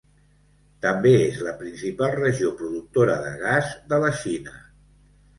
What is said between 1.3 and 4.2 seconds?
la principal regió productora de gas de la